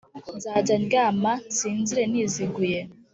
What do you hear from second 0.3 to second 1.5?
Nzajya ndyama